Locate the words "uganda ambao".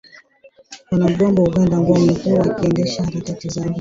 1.49-1.93